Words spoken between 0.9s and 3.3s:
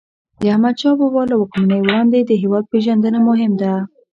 بابا له واکمنۍ وړاندې د هیواد پېژندنه